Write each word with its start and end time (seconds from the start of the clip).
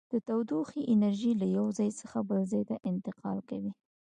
د 0.13 0.13
تودوخې 0.27 0.81
انرژي 0.93 1.31
له 1.41 1.47
یو 1.57 1.67
ځای 1.77 1.89
څخه 2.01 2.17
بل 2.29 2.41
ځای 2.51 2.63
ته 2.69 2.75
انتقال 2.89 3.37
کوي. 3.49 3.71